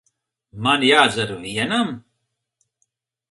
Man 0.67 0.85
jādzer 0.87 1.33
vienam? 1.43 1.93